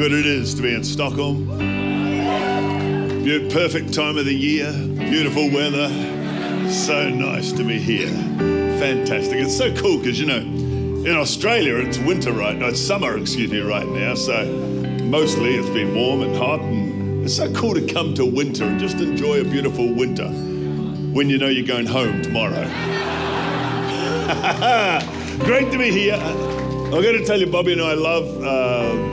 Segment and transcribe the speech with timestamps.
[0.00, 1.46] good it is to be in Stockholm.
[3.50, 5.90] Perfect time of the year, beautiful weather.
[6.70, 8.08] So nice to be here.
[8.78, 9.40] Fantastic.
[9.40, 13.50] It's so cool because, you know, in Australia it's winter right now, it's summer, excuse
[13.50, 14.14] me, right now.
[14.14, 14.46] So
[15.04, 16.60] mostly it's been warm and hot.
[16.60, 20.28] And it's so cool to come to winter and just enjoy a beautiful winter
[21.12, 22.54] when you know you're going home tomorrow.
[25.44, 26.14] Great to be here.
[26.14, 29.09] I'm going to tell you, Bobbie and I love uh,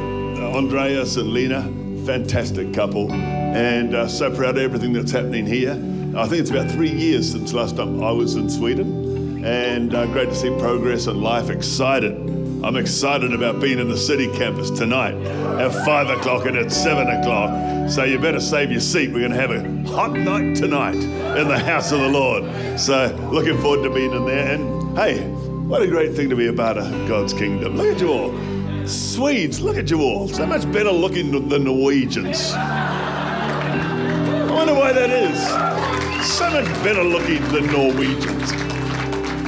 [0.57, 1.61] Andreas and Lena.
[2.07, 3.11] Fantastic couple.
[3.11, 5.73] And uh, so proud of everything that's happening here.
[6.17, 9.45] I think it's about three years since last time I was in Sweden.
[9.45, 11.51] And uh, great to see progress and life.
[11.51, 12.15] Excited.
[12.63, 17.07] I'm excited about being in the city campus tonight at five o'clock and at seven
[17.07, 17.87] o'clock.
[17.87, 19.11] So you better save your seat.
[19.11, 22.79] We're going to have a hot night tonight in the house of the Lord.
[22.79, 24.55] So looking forward to being in there.
[24.55, 25.23] And hey,
[25.67, 27.77] what a great thing to be about a God's kingdom.
[27.77, 28.56] Look at you all.
[28.87, 30.27] Swedes, look at you all.
[30.27, 32.53] So much better looking than Norwegians.
[32.53, 36.27] I wonder why that is.
[36.27, 38.51] So much better looking than Norwegians.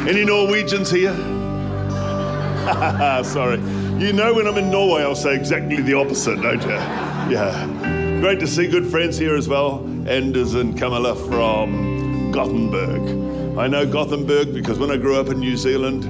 [0.08, 1.14] Any Norwegians here?
[3.23, 3.58] Sorry.
[4.00, 6.70] You know when I'm in Norway, I'll say exactly the opposite, don't you?
[6.70, 8.20] Yeah.
[8.22, 9.80] Great to see good friends here as well.
[10.08, 13.58] Anders and Camilla from Gothenburg.
[13.58, 16.06] I know Gothenburg because when I grew up in New Zealand,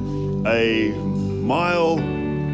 [0.48, 1.98] a mile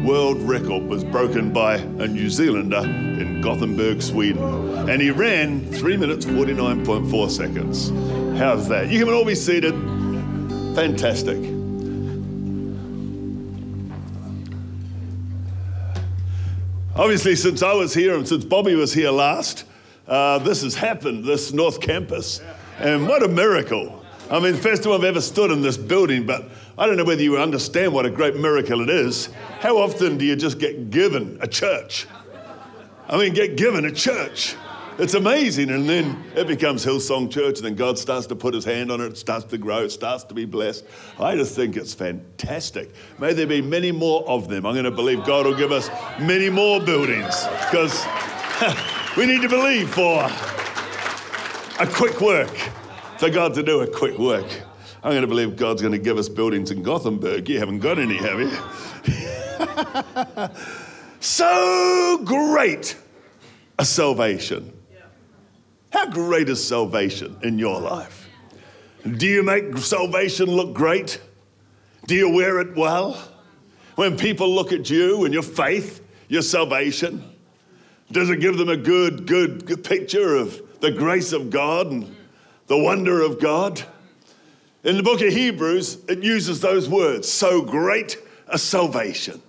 [0.06, 4.88] world record was broken by a New Zealander in Gothenburg, Sweden.
[4.88, 7.90] And he ran 3 minutes 49.4 seconds.
[8.38, 8.88] How's that?
[8.88, 9.74] You can all be seated.
[10.76, 11.38] Fantastic.
[16.94, 19.64] Obviously, since I was here and since Bobbie was here last,
[20.06, 22.40] uh, this has happened, this North Campus.
[22.78, 24.05] And what a miracle.
[24.28, 27.22] I mean, first time I've ever stood in this building, but I don't know whether
[27.22, 29.26] you understand what a great miracle it is.
[29.60, 32.06] How often do you just get given a church?
[33.08, 34.56] I mean, get given a church.
[34.98, 35.70] It's amazing.
[35.70, 39.00] And then it becomes Hillsong Church, and then God starts to put his hand on
[39.00, 40.84] it, it starts to grow, it starts to be blessed.
[41.20, 42.90] I just think it's fantastic.
[43.18, 44.66] May there be many more of them.
[44.66, 45.88] I'm going to believe God will give us
[46.18, 48.04] many more buildings because
[49.16, 50.24] we need to believe for
[51.78, 52.56] a quick work,
[53.18, 54.46] for God to do a quick work.
[55.02, 57.48] I'm going to believe God's going to give us buildings in Gothenburg.
[57.48, 58.50] You haven't got any, have you?
[61.20, 62.96] so great
[63.78, 64.72] a salvation.
[65.90, 68.28] How great is salvation in your life?
[69.16, 71.20] Do you make salvation look great?
[72.06, 73.14] Do you wear it well?
[73.94, 77.24] When people look at you and your faith, your salvation,
[78.10, 82.15] does it give them a good, good, good picture of the grace of God and
[82.66, 83.82] the wonder of God?
[84.84, 88.18] In the book of Hebrews, it uses those words so great
[88.48, 89.42] a salvation.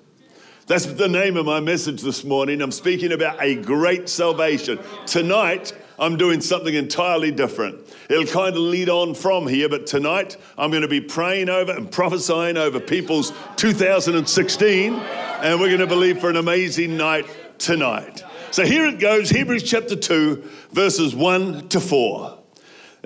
[0.65, 2.61] That's the name of my message this morning.
[2.61, 4.79] I'm speaking about a great salvation.
[5.05, 7.79] Tonight, I'm doing something entirely different.
[8.09, 11.71] It'll kind of lead on from here, but tonight I'm going to be praying over
[11.71, 17.25] and prophesying over people's 2016, and we're going to believe for an amazing night
[17.57, 18.23] tonight.
[18.51, 22.36] So here it goes Hebrews chapter 2, verses 1 to 4.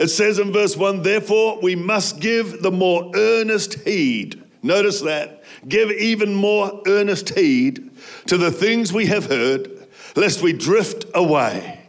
[0.02, 4.42] It says in verse 1, therefore we must give the more earnest heed.
[4.64, 5.44] Notice that.
[5.68, 7.92] Give even more earnest heed
[8.26, 11.82] to the things we have heard, lest we drift away.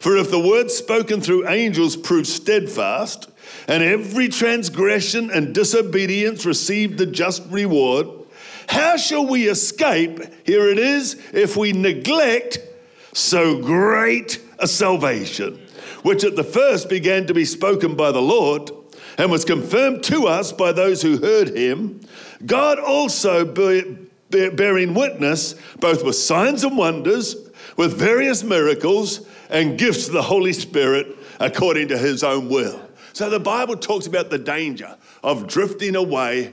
[0.00, 3.30] For if the word spoken through angels proved steadfast,
[3.68, 8.08] and every transgression and disobedience received the just reward,
[8.66, 10.18] how shall we escape?
[10.44, 12.58] Here it is, if we neglect
[13.12, 15.60] so great a salvation,
[16.02, 18.70] which at the first began to be spoken by the Lord
[19.18, 22.00] and was confirmed to us by those who heard him,
[22.44, 23.96] God also be-
[24.30, 27.36] be- bearing witness both with signs and wonders,
[27.76, 32.80] with various miracles and gifts of the Holy Spirit according to his own will.
[33.12, 36.52] So the Bible talks about the danger of drifting away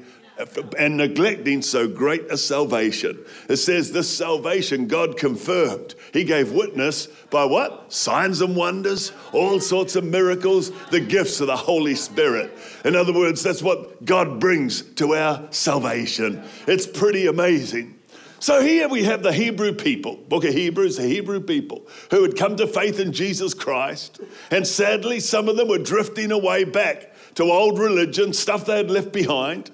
[0.77, 3.19] and neglecting so great a salvation.
[3.49, 5.95] It says this salvation God confirmed.
[6.13, 7.91] He gave witness by what?
[7.91, 12.57] Signs and wonders, all sorts of miracles, the gifts of the Holy Spirit.
[12.85, 16.43] In other words, that's what God brings to our salvation.
[16.67, 17.95] It's pretty amazing.
[18.41, 22.37] So here we have the Hebrew people, book of Hebrews, the Hebrew people who had
[22.37, 24.21] come to faith in Jesus Christ.
[24.49, 28.89] And sadly, some of them were drifting away back to old religion, stuff they had
[28.89, 29.71] left behind,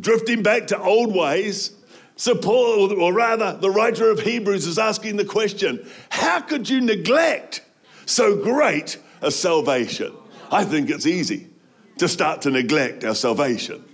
[0.00, 1.72] drifting back to old ways.
[2.16, 6.80] So, Paul, or rather, the writer of Hebrews is asking the question how could you
[6.80, 7.62] neglect
[8.06, 10.12] so great a salvation?
[10.50, 11.48] I think it's easy
[11.98, 13.84] to start to neglect our salvation.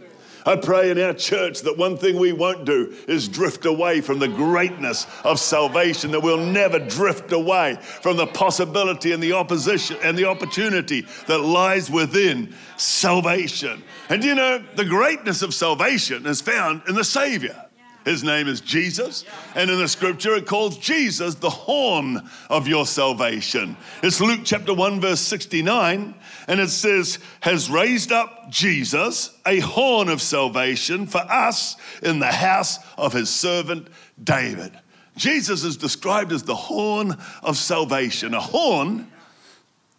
[0.46, 4.18] I pray in our church that one thing we won't do is drift away from
[4.18, 9.96] the greatness of salvation, that we'll never drift away from the possibility and the opposition
[10.02, 13.82] and the opportunity that lies within salvation.
[14.10, 17.63] And you know, the greatness of salvation is found in the Savior.
[18.04, 19.24] His name is Jesus.
[19.54, 23.76] And in the scripture, it calls Jesus the horn of your salvation.
[24.02, 26.14] It's Luke chapter 1, verse 69.
[26.46, 32.32] And it says, has raised up Jesus a horn of salvation for us in the
[32.32, 33.88] house of his servant
[34.22, 34.72] David.
[35.16, 38.34] Jesus is described as the horn of salvation.
[38.34, 39.10] A horn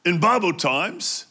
[0.05, 1.25] in Bible times,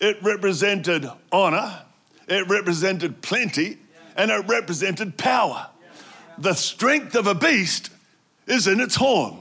[0.00, 1.82] it represented honor,
[2.28, 3.78] it represented plenty,
[4.16, 5.68] and it represented power
[6.38, 7.90] the strength of a beast
[8.46, 9.38] is in its horn.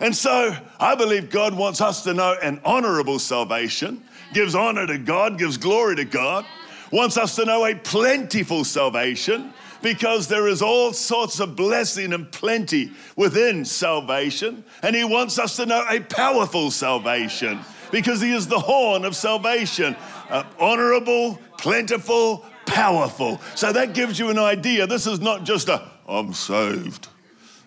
[0.00, 4.98] And so I believe God wants us to know an honorable salvation, gives honor to
[4.98, 6.44] God, gives glory to God,
[6.90, 12.30] wants us to know a plentiful salvation because there is all sorts of blessing and
[12.32, 14.64] plenty within salvation.
[14.82, 17.60] And He wants us to know a powerful salvation
[17.92, 19.94] because He is the horn of salvation.
[20.30, 23.40] Uh, honorable, plentiful, powerful.
[23.54, 24.86] So that gives you an idea.
[24.86, 27.08] This is not just a I'm saved.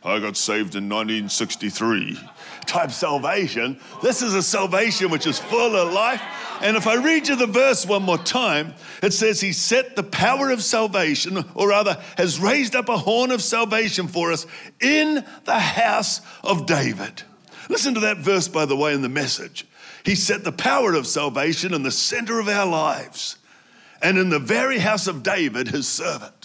[0.04, 2.18] I got saved in 1963
[2.68, 3.80] type salvation.
[4.02, 6.22] This is a salvation which is full of life.
[6.62, 10.04] And if I read you the verse one more time, it says, He set the
[10.04, 14.46] power of salvation, or rather, has raised up a horn of salvation for us
[14.82, 17.24] in the house of David.
[17.70, 19.66] Listen to that verse, by the way, in the message.
[20.04, 23.38] He set the power of salvation in the center of our lives
[24.02, 26.37] and in the very house of David, his servant.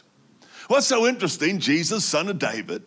[0.72, 2.82] What's so interesting, Jesus, son of David,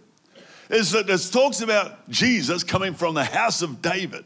[0.72, 4.26] is that it talks about Jesus coming from the house of David.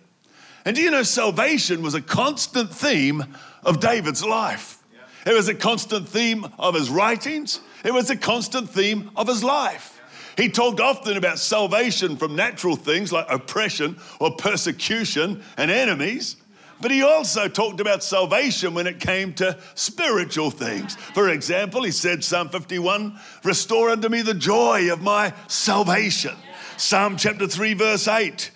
[0.64, 3.36] And do you know salvation was a constant theme
[3.66, 4.82] of David's life?
[5.28, 9.44] It was a constant theme of his writings, it was a constant theme of his
[9.44, 10.02] life.
[10.38, 16.38] He talked often about salvation from natural things like oppression or persecution and enemies.
[16.82, 20.96] But he also talked about salvation when it came to spiritual things.
[20.96, 26.36] For example, he said, Psalm 51, restore unto me the joy of my salvation.
[26.78, 28.52] Psalm chapter 3, verse 8,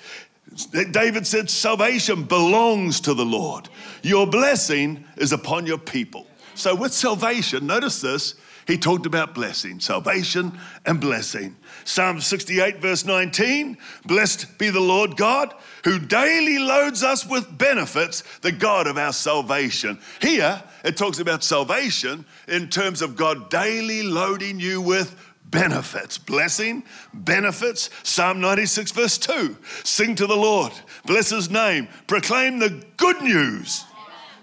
[0.91, 3.67] David said, Salvation belongs to the Lord.
[4.01, 6.27] Your blessing is upon your people.
[6.55, 8.35] So, with salvation, notice this,
[8.67, 11.55] he talked about blessing, salvation and blessing.
[11.85, 15.53] Psalm 68, verse 19 Blessed be the Lord God
[15.83, 19.99] who daily loads us with benefits, the God of our salvation.
[20.21, 25.15] Here, it talks about salvation in terms of God daily loading you with
[25.45, 26.83] benefits, blessing,
[27.13, 27.89] benefits.
[28.03, 30.71] Psalm 96, verse 2 Sing to the Lord,
[31.05, 33.83] bless his name, proclaim the good news,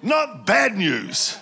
[0.02, 1.38] not bad news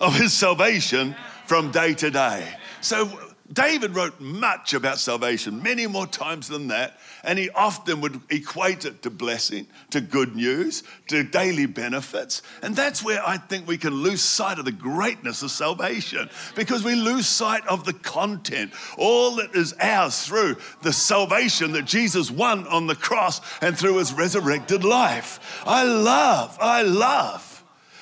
[0.00, 1.14] of his salvation
[1.46, 2.48] from day to day.
[2.80, 3.23] So
[3.54, 8.84] David wrote much about salvation, many more times than that, and he often would equate
[8.84, 12.42] it to blessing, to good news, to daily benefits.
[12.62, 16.82] And that's where I think we can lose sight of the greatness of salvation because
[16.82, 22.30] we lose sight of the content, all that is ours through the salvation that Jesus
[22.30, 25.62] won on the cross and through his resurrected life.
[25.64, 27.54] I love, I love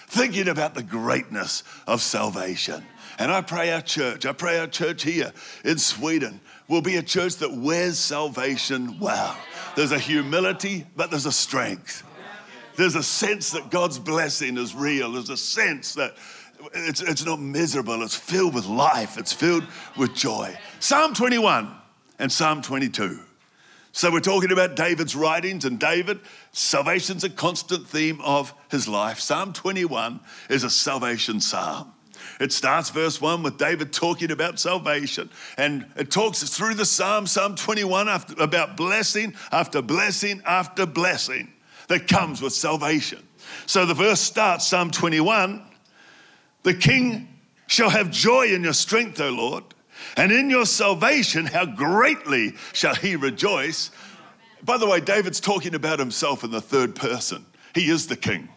[0.06, 2.84] thinking about the greatness of salvation.
[3.18, 5.32] And I pray our church, I pray our church here
[5.64, 9.36] in Sweden will be a church that wears salvation well.
[9.76, 12.02] There's a humility, but there's a strength.
[12.76, 15.12] There's a sense that God's blessing is real.
[15.12, 16.16] There's a sense that
[16.74, 19.64] it's, it's not miserable, it's filled with life, it's filled
[19.96, 20.56] with joy.
[20.80, 21.74] Psalm 21
[22.18, 23.20] and Psalm 22.
[23.94, 26.20] So we're talking about David's writings, and David,
[26.52, 29.20] salvation's a constant theme of his life.
[29.20, 31.92] Psalm 21 is a salvation psalm.
[32.42, 35.30] It starts verse 1 with David talking about salvation.
[35.56, 41.52] And it talks through the Psalm, Psalm 21, after, about blessing after blessing after blessing
[41.86, 43.22] that comes with salvation.
[43.66, 45.62] So the verse starts, Psalm 21
[46.64, 47.28] The king
[47.68, 49.62] shall have joy in your strength, O Lord,
[50.16, 53.92] and in your salvation, how greatly shall he rejoice.
[54.64, 57.46] By the way, David's talking about himself in the third person.
[57.72, 58.48] He is the king.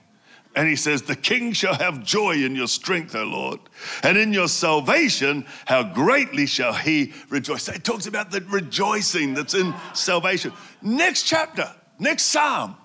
[0.56, 3.60] And he says, The king shall have joy in your strength, O Lord,
[4.04, 7.68] and in your salvation, how greatly shall he rejoice.
[7.68, 10.54] It talks about the rejoicing that's in salvation.
[10.82, 11.70] Next chapter,
[12.00, 12.78] next psalm.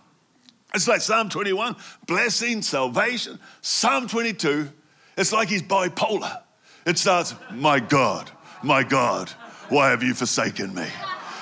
[0.74, 3.38] It's like Psalm 21, blessing, salvation.
[3.60, 4.70] Psalm 22,
[5.16, 6.42] it's like he's bipolar.
[6.86, 8.30] It starts, My God,
[8.62, 9.30] my God,
[9.68, 10.86] why have you forsaken me?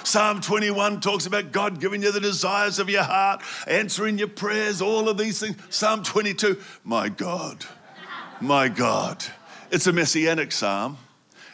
[0.09, 4.81] Psalm 21 talks about God giving you the desires of your heart, answering your prayers,
[4.81, 5.57] all of these things.
[5.69, 7.67] Psalm 22, my God,
[8.41, 9.23] my God.
[9.71, 10.97] It's a messianic psalm.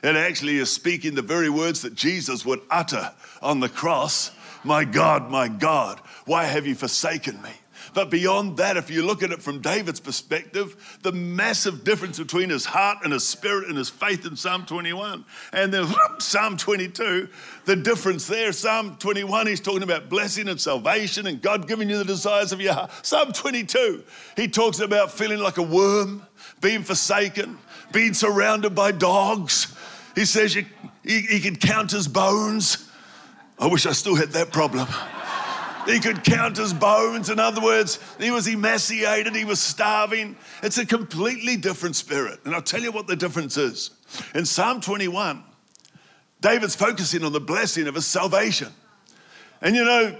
[0.04, 4.30] It actually is speaking the very words that Jesus would utter on the cross
[4.62, 7.50] My God, my God, why have you forsaken me?
[7.94, 12.50] But beyond that, if you look at it from David's perspective, the massive difference between
[12.50, 15.86] his heart and his spirit and his faith in Psalm 21 and then
[16.18, 17.28] Psalm 22,
[17.64, 21.98] the difference there, Psalm 21, he's talking about blessing and salvation and God giving you
[21.98, 22.90] the desires of your heart.
[23.02, 24.02] Psalm 22,
[24.36, 26.26] he talks about feeling like a worm,
[26.60, 27.58] being forsaken,
[27.92, 29.74] being surrounded by dogs.
[30.14, 30.66] He says you,
[31.04, 32.90] he, he can count his bones.
[33.58, 34.88] I wish I still had that problem.
[35.86, 37.28] He could count his bones.
[37.28, 40.36] In other words, he was emaciated, he was starving.
[40.62, 42.40] It's a completely different spirit.
[42.44, 43.90] And I'll tell you what the difference is.
[44.34, 45.42] In Psalm 21,
[46.40, 48.68] David's focusing on the blessing of his salvation.
[49.60, 50.18] And you know,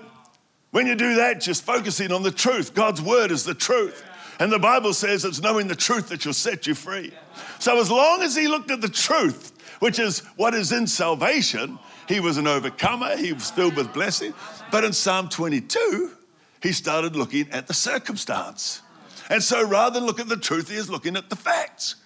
[0.71, 2.75] when you do that, just focusing on the truth.
[2.75, 4.05] God's word is the truth.
[4.41, 7.13] And the Bible says it's knowing the truth that will set you free.
[7.59, 11.79] So as long as he looked at the truth, which is what is in salvation,
[12.09, 14.35] he was an overcomer, he was filled with blessing.
[14.71, 16.11] But in Psalm 22,
[16.63, 18.83] he started looking at the circumstance.
[19.31, 21.97] And so rather than look at the truth, he is looking at the facts.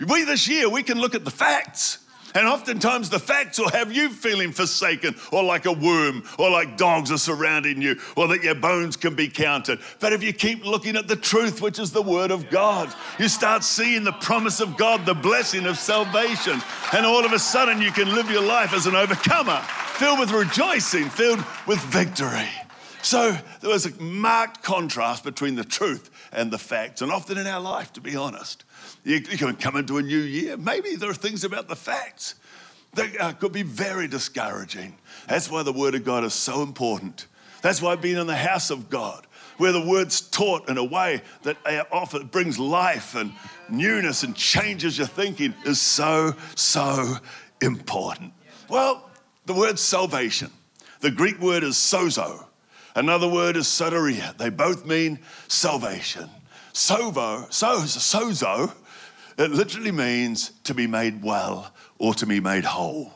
[0.00, 2.03] We this year, we can look at the facts.
[2.34, 6.76] And oftentimes the facts will have you feeling forsaken or like a worm or like
[6.76, 9.78] dogs are surrounding you or that your bones can be counted.
[10.00, 13.28] But if you keep looking at the truth, which is the word of God, you
[13.28, 16.60] start seeing the promise of God, the blessing of salvation.
[16.92, 19.60] And all of a sudden you can live your life as an overcomer,
[19.94, 22.48] filled with rejoicing, filled with victory.
[23.04, 27.02] So there was a marked contrast between the truth and the facts.
[27.02, 28.64] And often in our life, to be honest,
[29.04, 30.56] you, can come into a new year.
[30.56, 32.34] Maybe there are things about the facts
[32.94, 34.96] that uh, could be very discouraging.
[35.28, 37.26] That's why the Word of God is so important.
[37.62, 39.26] That's why being in the house of God,
[39.56, 43.32] where the Word's taught in a way that uh, often brings life and
[43.68, 47.16] newness and changes your thinking, is so, so
[47.62, 48.32] important.
[48.68, 49.10] Well,
[49.46, 50.50] the word salvation,
[51.00, 52.46] the Greek word is sozo.
[52.94, 54.36] Another word is soteria.
[54.36, 56.30] They both mean salvation.
[56.74, 58.74] Sovo, so, sozo
[59.38, 63.12] it literally means to be made well or to be made whole.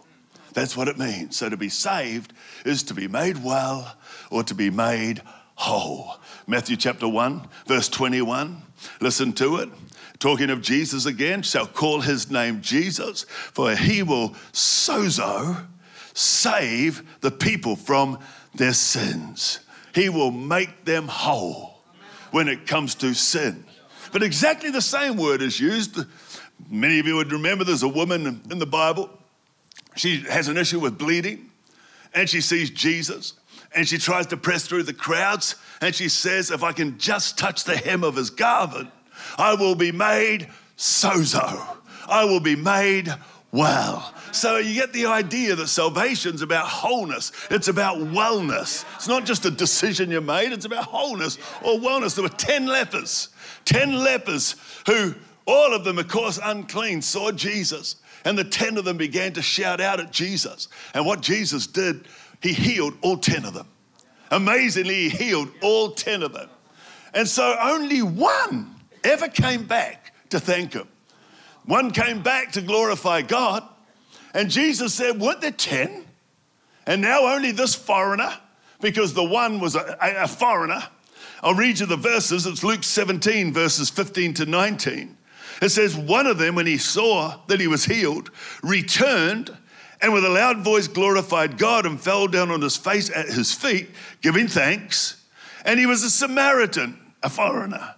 [0.52, 1.36] That's what it means.
[1.36, 2.32] So to be saved
[2.64, 3.96] is to be made well
[4.30, 5.22] or to be made
[5.54, 6.16] whole.
[6.46, 8.62] Matthew chapter 1, verse 21.
[9.00, 9.68] Listen to it.
[10.18, 15.66] Talking of Jesus again, shall call his name Jesus, for he will sozo
[16.14, 18.18] save the people from
[18.54, 19.60] their sins.
[19.94, 21.77] He will make them whole
[22.30, 23.64] when it comes to sin.
[24.12, 25.98] But exactly the same word is used.
[26.70, 29.10] Many of you would remember there's a woman in the Bible.
[29.96, 31.50] She has an issue with bleeding,
[32.14, 33.34] and she sees Jesus,
[33.74, 37.38] and she tries to press through the crowds, and she says, If I can just
[37.38, 38.90] touch the hem of his garment,
[39.36, 41.76] I will be made sozo.
[42.06, 43.12] I will be made
[43.52, 44.14] well.
[44.32, 47.32] So you get the idea that salvation's about wholeness.
[47.50, 48.84] It's about wellness.
[48.96, 52.14] It's not just a decision you made, it's about wholeness or wellness.
[52.14, 53.28] There were 10 lepers
[53.68, 54.56] 10 lepers
[54.86, 55.14] who,
[55.46, 57.96] all of them, of course, unclean, saw Jesus.
[58.24, 60.68] And the 10 of them began to shout out at Jesus.
[60.94, 62.08] And what Jesus did,
[62.40, 63.68] he healed all 10 of them.
[64.30, 66.48] Amazingly, he healed all 10 of them.
[67.12, 70.88] And so only one ever came back to thank him.
[71.66, 73.62] One came back to glorify God.
[74.38, 76.04] And Jesus said, Weren't there 10?
[76.86, 78.32] And now only this foreigner,
[78.80, 80.80] because the one was a, a foreigner,
[81.42, 82.46] I'll read you the verses.
[82.46, 85.16] It's Luke 17, verses 15 to 19.
[85.60, 88.30] It says, One of them, when he saw that he was healed,
[88.62, 89.56] returned
[90.00, 93.52] and with a loud voice glorified God and fell down on his face at his
[93.52, 93.88] feet,
[94.22, 95.20] giving thanks.
[95.64, 97.96] And he was a Samaritan, a foreigner.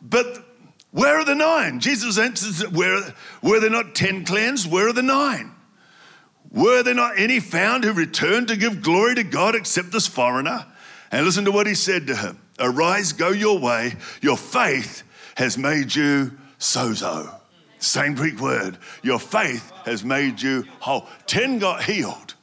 [0.00, 0.42] But
[0.90, 1.80] where are the nine?
[1.80, 4.72] Jesus answers, Where, were there not ten cleansed?
[4.72, 5.52] Where are the nine?
[6.56, 10.64] Were there not any found who returned to give glory to God except this foreigner?
[11.12, 13.94] And listen to what he said to him Arise, go your way.
[14.22, 15.02] Your faith
[15.36, 17.38] has made you sozo.
[17.78, 18.78] Same Greek word.
[19.02, 21.06] Your faith has made you whole.
[21.26, 22.34] Ten got healed.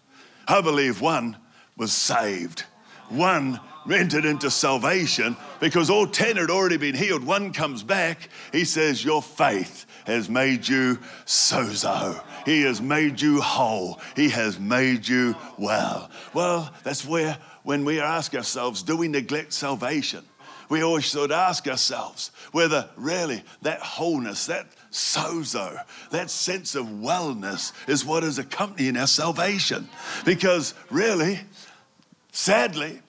[0.47, 1.35] I believe one
[1.75, 2.65] was saved.
[3.09, 3.59] One
[3.91, 7.23] entered into salvation because all 10 had already been healed.
[7.23, 12.21] One comes back, he says, Your faith has made you sozo.
[12.45, 13.99] He has made you whole.
[14.15, 16.09] He has made you well.
[16.33, 20.25] Well, that's where, when we ask ourselves, do we neglect salvation?
[20.69, 25.77] We always should ask ourselves whether really that wholeness, that sozo,
[26.11, 29.89] that sense of wellness is what is accompanying our salvation.
[30.25, 31.41] Because really,
[32.31, 33.01] sadly,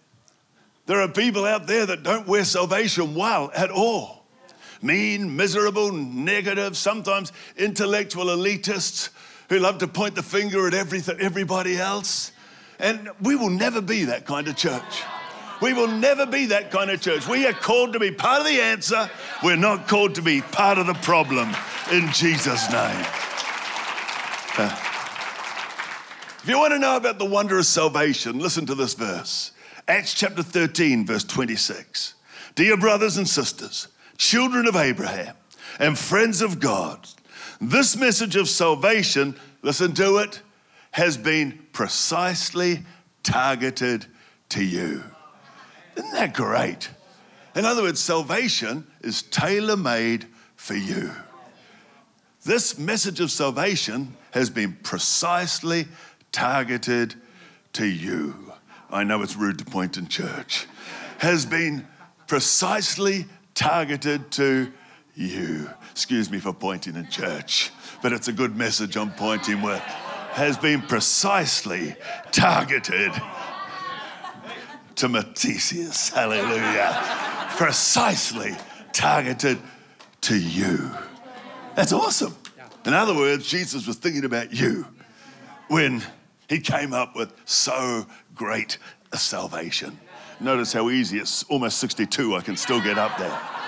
[0.86, 4.24] there are people out there that don't wear salvation well at all.
[4.82, 9.08] Mean, miserable, negative, sometimes intellectual elitists
[9.48, 12.32] who love to point the finger at everything, everybody else.
[12.78, 15.02] And we will never be that kind of church.
[15.62, 17.28] We will never be that kind of church.
[17.28, 19.08] We are called to be part of the answer.
[19.42, 21.54] We're not called to be part of the problem
[21.92, 23.06] in Jesus' name.
[24.56, 24.76] Uh,
[26.42, 29.52] if you want to know about the wonder of salvation, listen to this verse.
[29.88, 32.14] Acts chapter 13, verse 26.
[32.54, 35.34] Dear brothers and sisters, children of Abraham,
[35.78, 37.08] and friends of God,
[37.71, 40.42] this message of salvation, listen to it,
[40.92, 42.85] has been precisely
[43.23, 44.06] targeted
[44.50, 45.02] to you.
[45.97, 46.90] Isn't that great?
[47.54, 51.11] In other words, salvation is tailor made for you.
[52.44, 55.87] This message of salvation has been precisely
[56.33, 57.14] targeted
[57.75, 58.52] to you.
[58.90, 60.66] I know it's rude to point in church,
[61.18, 61.87] has been
[62.26, 64.73] precisely targeted to
[65.14, 65.71] you.
[65.94, 67.70] Excuse me for pointing in church,
[68.02, 69.78] but it's a good message I'm pointing with.
[69.78, 71.94] Has been precisely
[72.32, 73.12] targeted
[74.96, 76.12] to Matthesius.
[76.12, 77.00] Hallelujah.
[77.50, 78.56] precisely
[78.92, 79.56] targeted
[80.22, 80.90] to you.
[81.76, 82.34] That's awesome.
[82.84, 84.88] In other words, Jesus was thinking about you
[85.68, 86.02] when
[86.48, 88.78] he came up with so great
[89.12, 89.96] a salvation.
[90.40, 93.63] Notice how easy it's almost 62, I can still get up there.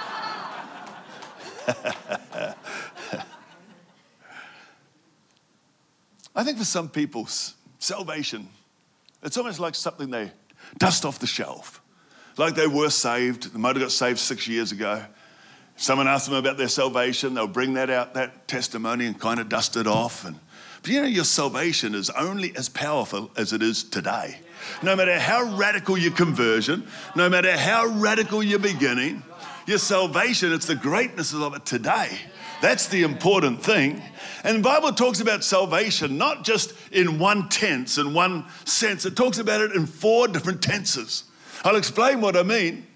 [6.34, 7.26] I think for some people,
[7.78, 8.49] salvation,
[9.23, 10.30] it's almost like something they
[10.78, 11.80] dust off the shelf.
[12.36, 15.04] Like they were saved, they might have got saved six years ago.
[15.76, 19.49] Someone asked them about their salvation, they'll bring that out, that testimony, and kind of
[19.49, 20.25] dust it off.
[20.25, 20.38] And,
[20.82, 24.38] but you know, your salvation is only as powerful as it is today.
[24.82, 29.23] No matter how radical your conversion, no matter how radical your beginning,
[29.67, 32.19] your salvation, it's the greatness of it today.
[32.63, 34.02] That's the important thing.
[34.45, 39.17] And the Bible talks about salvation not just in one tense, in one sense, it
[39.17, 41.25] talks about it in four different tenses.
[41.65, 42.87] I'll explain what I mean.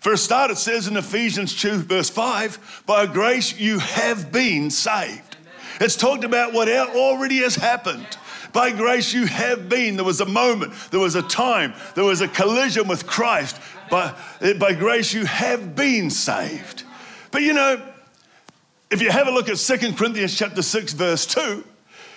[0.00, 4.70] For a start, it says in Ephesians 2, verse 5, by grace you have been
[4.70, 5.36] saved.
[5.80, 8.06] It's talked about what already has happened.
[8.52, 9.96] By grace you have been.
[9.96, 13.60] There was a moment, there was a time, there was a collision with Christ.
[13.90, 14.14] By,
[14.58, 16.84] by grace you have been saved.
[17.30, 17.82] But you know,
[18.90, 21.64] if you have a look at 2 Corinthians chapter 6, verse 2,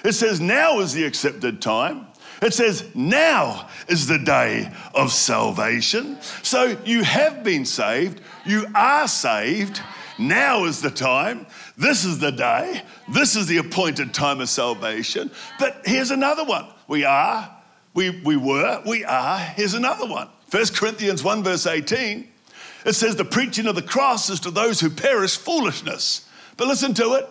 [0.04, 2.08] it says, Now is the accepted time.
[2.42, 6.18] It says, Now is the day of salvation.
[6.44, 9.82] So you have been saved, you are saved.
[10.18, 11.48] Now is the time.
[11.78, 12.84] This is the day.
[13.10, 15.32] This is the appointed time of salvation.
[15.58, 16.68] But here's another one.
[16.88, 17.50] We are,
[17.96, 19.40] we, we were, we are.
[19.40, 20.30] Here's another one.
[20.52, 22.28] 1 Corinthians 1, verse 18.
[22.86, 26.28] It says, The preaching of the cross is to those who perish foolishness
[26.62, 27.28] but listen to it.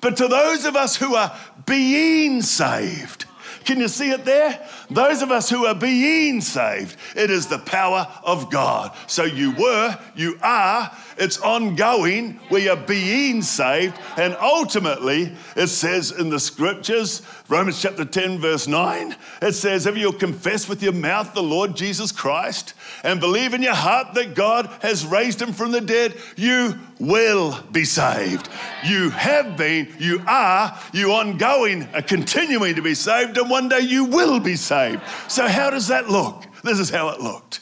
[0.00, 3.26] But to those of us who are being saved,
[3.66, 4.66] can you see it there?
[4.90, 8.96] Those of us who are being saved, it is the power of God.
[9.06, 12.38] So you were, you are, it's ongoing.
[12.50, 13.98] We are being saved.
[14.16, 19.96] And ultimately, it says in the scriptures, Romans chapter 10, verse 9, it says, If
[19.96, 24.34] you'll confess with your mouth the Lord Jesus Christ and believe in your heart that
[24.34, 28.48] God has raised him from the dead, you will be saved.
[28.84, 33.80] You have been, you are, you ongoing, are continuing to be saved, and one day
[33.80, 35.02] you will be saved.
[35.28, 36.44] So, how does that look?
[36.62, 37.60] This is how it looked.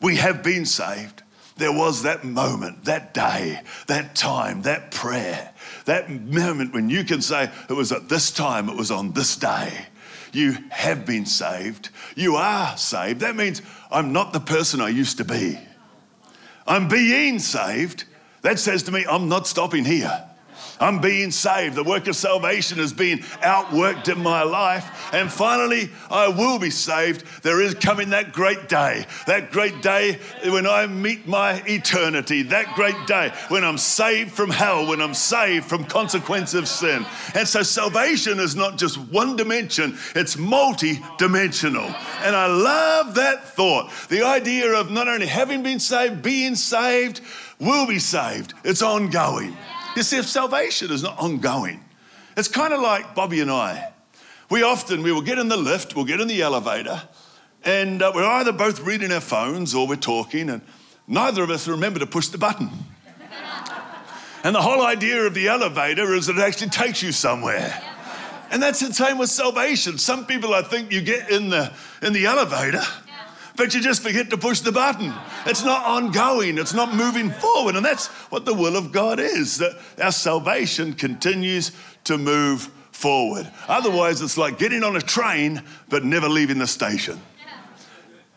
[0.00, 1.22] We have been saved
[1.60, 5.52] there was that moment, that day, that time, that prayer,
[5.84, 9.36] that moment when you can say, it was at this time, it was on this
[9.36, 9.86] day.
[10.32, 11.90] You have been saved.
[12.16, 13.20] You are saved.
[13.20, 15.58] That means I'm not the person I used to be.
[16.66, 18.04] I'm being saved.
[18.42, 20.29] That says to me, I'm not stopping here.
[20.80, 21.76] I'm being saved.
[21.76, 25.12] The work of salvation is being outworked in my life.
[25.12, 27.24] And finally, I will be saved.
[27.42, 32.74] There is coming that great day, that great day when I meet my eternity, that
[32.74, 37.04] great day when I'm saved from hell, when I'm saved from consequence of sin.
[37.34, 41.94] And so salvation is not just one dimension, it's multi dimensional.
[42.22, 43.90] And I love that thought.
[44.08, 47.20] The idea of not only having been saved, being saved,
[47.58, 48.54] will be saved.
[48.64, 49.54] It's ongoing.
[49.96, 51.82] You see, if salvation is not ongoing,
[52.36, 53.92] it's kind of like Bobbie and I.
[54.48, 57.02] We often, we will get in the lift, we'll get in the elevator,
[57.64, 60.62] and uh, we're either both reading our phones or we're talking, and
[61.06, 62.70] neither of us remember to push the button.
[64.44, 67.80] and the whole idea of the elevator is that it actually takes you somewhere.
[68.50, 69.98] And that's the same with salvation.
[69.98, 71.72] Some people, I think, you get in the,
[72.02, 72.82] in the elevator
[73.60, 75.12] but you just forget to push the button.
[75.44, 77.76] It's not ongoing, it's not moving forward.
[77.76, 81.70] And that's what the will of God is that our salvation continues
[82.04, 83.52] to move forward.
[83.68, 87.20] Otherwise, it's like getting on a train but never leaving the station.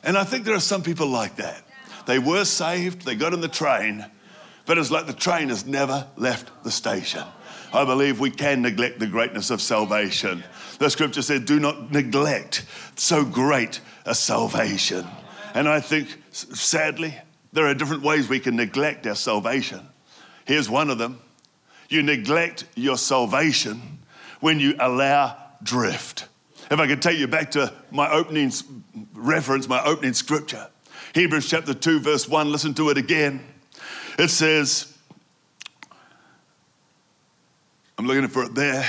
[0.04, 1.64] And I think there are some people like that.
[2.06, 4.06] They were saved, they got in the train,
[4.66, 7.24] but it's like the train has never left the station.
[7.74, 10.44] I believe we can neglect the greatness of salvation.
[10.80, 12.66] The scripture said, Do not neglect
[12.98, 15.08] so great a salvation.
[15.54, 17.16] And I think, sadly,
[17.52, 19.82] there are different ways we can neglect our salvation.
[20.46, 21.20] Here's one of them
[21.90, 24.00] you neglect your salvation
[24.40, 26.28] when you allow drift.
[26.72, 28.52] If I could take you back to my opening
[29.14, 30.68] reference, my opening scripture,
[31.14, 33.46] Hebrews chapter 2, verse 1, listen to it again.
[34.18, 34.98] It says,
[37.98, 38.86] I'm looking for it there.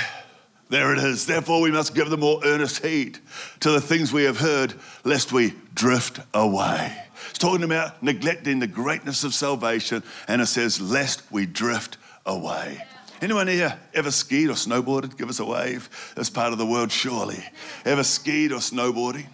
[0.69, 1.25] There it is.
[1.25, 3.19] Therefore, we must give the more earnest heed
[3.59, 4.73] to the things we have heard,
[5.03, 6.95] lest we drift away.
[7.29, 12.83] It's talking about neglecting the greatness of salvation, and it says, lest we drift away.
[13.21, 15.17] Anyone here ever skied or snowboarded?
[15.17, 15.89] Give us a wave.
[16.15, 17.43] That's part of the world, surely.
[17.85, 19.27] Ever skied or snowboarding?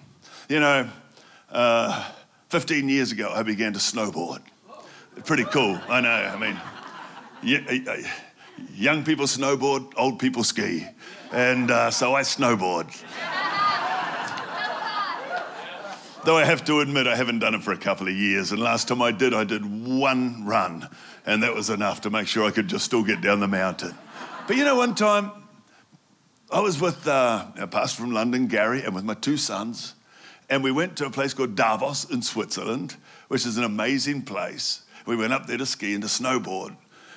[0.50, 0.90] You know,
[1.50, 2.12] uh,
[2.50, 4.42] 15 years ago, I began to snowboard.
[5.26, 6.10] Pretty cool, I know.
[6.10, 6.60] I mean,
[8.74, 10.88] young people snowboard, old people ski.
[11.32, 12.92] And uh, so I snowboard.
[16.24, 18.52] Though I have to admit, I haven't done it for a couple of years.
[18.52, 20.88] And last time I did, I did one run.
[21.26, 23.96] And that was enough to make sure I could just still get down the mountain.
[24.48, 25.32] But you know, one time
[26.52, 29.96] I was with uh, a pastor from London, Gary, and with my two sons.
[30.50, 32.98] And we went to a place called Davos in Switzerland,
[33.30, 34.82] which is an amazing place.
[35.08, 36.76] We went up there to ski and to snowboard.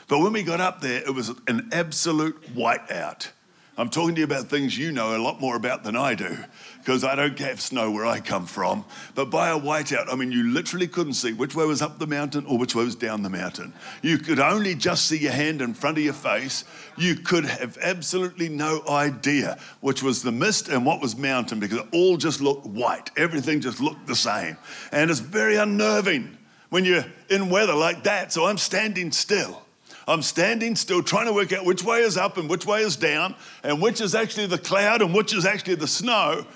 [0.09, 3.31] But when we got up there, it was an absolute whiteout.
[3.77, 6.37] I'm talking to you about things you know a lot more about than I do,
[6.79, 8.85] because I don't have snow where I come from.
[9.17, 12.07] But by a whiteout, I mean you literally couldn't see which way was up the
[12.07, 13.73] mountain or which way was down the mountain.
[14.01, 16.65] You could only just see your hand in front of your face.
[16.97, 21.79] You could have absolutely no idea which was the mist and what was mountain, because
[21.79, 23.11] it all just looked white.
[23.17, 24.57] Everything just looked the same.
[24.93, 26.39] And it's very unnerving
[26.71, 28.33] when you're in weather like that.
[28.33, 29.64] So I'm standing still
[30.07, 32.97] I'm standing still trying to work out which way is up and which way is
[32.97, 36.47] down, and which is actually the cloud and which is actually the snow.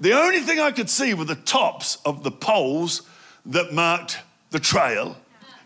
[0.00, 3.02] The only thing I could see were the tops of the poles
[3.46, 4.18] that marked
[4.50, 5.16] the trail.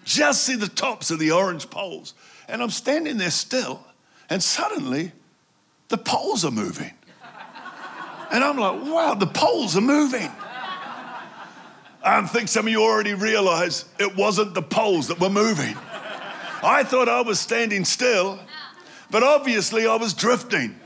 [0.04, 2.14] Just see the tops of the orange poles.
[2.48, 3.84] And I'm standing there still,
[4.30, 5.12] and suddenly
[5.88, 6.92] the poles are moving.
[8.30, 10.30] And I'm like, wow, the poles are moving.
[12.02, 15.76] I think some of you already realize it wasn't the poles that were moving.
[16.62, 18.38] I thought I was standing still,
[19.10, 20.78] but obviously I was drifting.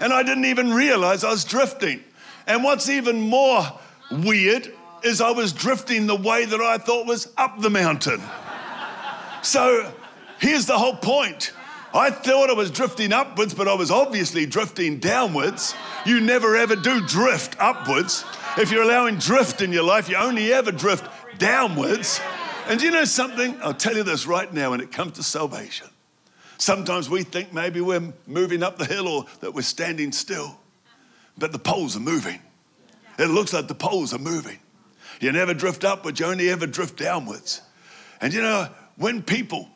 [0.00, 2.02] And I didn't even realize I was drifting.
[2.46, 3.62] And what's even more
[4.10, 8.22] weird is I was drifting the way that I thought was up the mountain.
[9.42, 9.92] So
[10.40, 11.52] here's the whole point.
[11.94, 15.74] I thought I was drifting upwards, but I was obviously drifting downwards.
[16.04, 18.24] You never ever do drift upwards.
[18.56, 22.20] If you're allowing drift in your life, you only ever drift downwards.
[22.68, 23.58] And you know something?
[23.62, 25.88] I'll tell you this right now when it comes to salvation.
[26.58, 30.54] Sometimes we think maybe we're moving up the hill or that we're standing still,
[31.38, 32.40] but the poles are moving.
[33.18, 34.58] It looks like the poles are moving.
[35.18, 37.62] You never drift upwards, you only ever drift downwards.
[38.20, 39.70] And you know, when people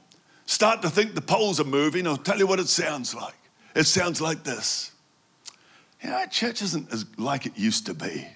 [0.45, 3.35] start to think the poles are moving, I'll tell you what it sounds like.
[3.75, 4.93] It sounds like this.
[6.03, 8.27] You know, our church isn't as like it used to be.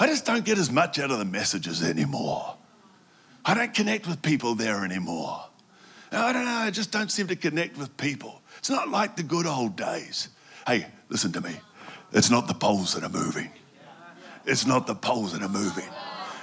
[0.00, 2.56] I just don't get as much out of the messages anymore.
[3.48, 5.40] I don't connect with people there anymore.
[6.10, 8.42] I don't know, I just don't seem to connect with people.
[8.58, 10.28] It's not like the good old days.
[10.66, 11.52] Hey, listen to me.
[12.12, 13.50] It's not the poles that are moving.
[14.46, 15.88] It's not the poles that are moving.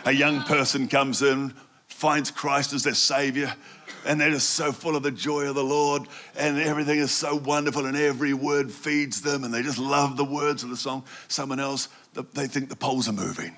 [0.06, 1.54] A young person comes in,
[1.88, 3.54] finds Christ as their Savior,
[4.06, 6.04] and they're just so full of the joy of the Lord,
[6.38, 10.26] and everything is so wonderful, and every word feeds them, and they just love the
[10.26, 11.04] words of the song.
[11.28, 11.90] Someone else,
[12.34, 13.56] they think the poles are moving.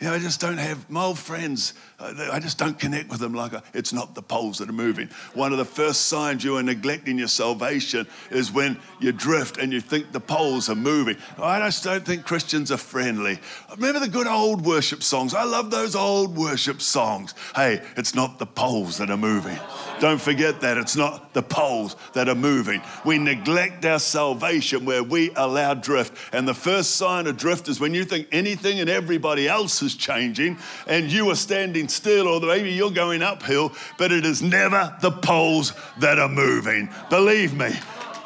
[0.00, 1.74] You know, I just don't have my old friends.
[1.98, 5.10] Uh, I just don't connect with them like it's not the poles that are moving.
[5.34, 9.70] One of the first signs you are neglecting your salvation is when you drift and
[9.74, 11.18] you think the poles are moving.
[11.38, 13.38] I just don't think Christians are friendly.
[13.76, 15.34] Remember the good old worship songs?
[15.34, 17.34] I love those old worship songs.
[17.54, 19.58] Hey, it's not the poles that are moving.
[20.00, 20.78] Don't forget that.
[20.78, 22.80] It's not the poles that are moving.
[23.04, 26.16] We neglect our salvation where we allow drift.
[26.32, 29.89] And the first sign of drift is when you think anything and everybody else is
[29.96, 34.96] changing and you are standing still, or maybe you're going uphill, but it is never
[35.00, 36.88] the poles that are moving.
[37.08, 37.70] Believe me,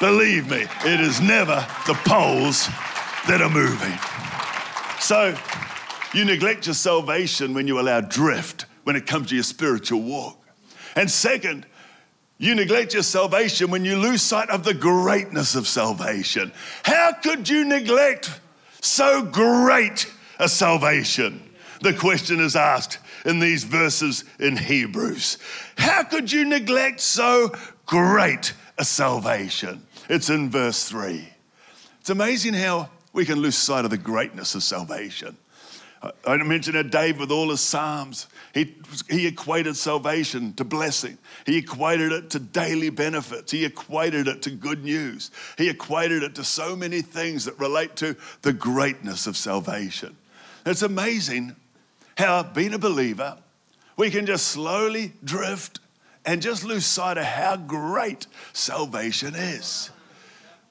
[0.01, 2.67] believe me, it is never the poles
[3.29, 3.99] that are moving.
[5.01, 5.37] So
[6.15, 10.39] you neglect your salvation when you allow drift when it comes to your spiritual walk.
[10.97, 11.67] And second,
[12.39, 16.53] you neglect your salvation when you lose sight of the greatness of salvation.
[16.85, 18.41] How could you neglect
[18.81, 21.44] so great a salvation?
[21.85, 25.37] The question is asked in these verses in Hebrews.
[25.77, 27.53] How could you neglect so
[27.85, 29.83] great a salvation?
[30.09, 31.29] It's in verse 3.
[32.01, 35.37] It's amazing how we can lose sight of the greatness of salvation.
[36.27, 38.77] I mentioned how Dave, with all his Psalms, he,
[39.11, 41.19] he equated salvation to blessing.
[41.45, 43.53] He equated it to daily benefits.
[43.53, 45.31] He equated it to good news.
[45.59, 50.17] He equated it to so many things that relate to the greatness of salvation.
[50.65, 51.57] It's amazing
[52.17, 53.37] how, being a believer,
[53.97, 55.81] we can just slowly drift
[56.25, 59.91] and just lose sight of how great salvation is.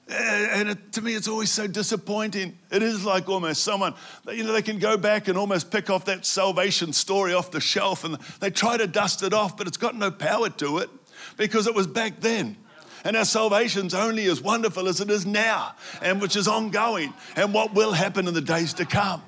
[0.06, 2.58] And it, to me, it's always so disappointing.
[2.70, 3.94] It is like almost someone,
[4.30, 7.60] you know, they can go back and almost pick off that salvation story off the
[7.60, 10.90] shelf and they try to dust it off, but it's got no power to it
[11.38, 12.56] because it was back then.
[13.04, 17.52] And our salvation's only as wonderful as it is now, and which is ongoing, and
[17.52, 19.22] what will happen in the days to come.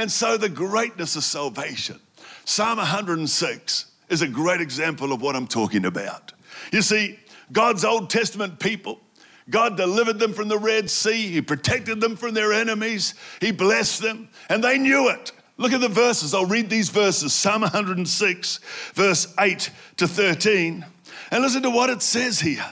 [0.00, 2.00] And so, the greatness of salvation.
[2.46, 6.32] Psalm 106 is a great example of what I'm talking about.
[6.72, 7.18] You see,
[7.52, 8.98] God's Old Testament people,
[9.50, 11.28] God delivered them from the Red Sea.
[11.28, 13.12] He protected them from their enemies.
[13.42, 15.32] He blessed them, and they knew it.
[15.58, 16.32] Look at the verses.
[16.32, 18.58] I'll read these verses Psalm 106,
[18.94, 20.86] verse 8 to 13.
[21.30, 22.64] And listen to what it says here.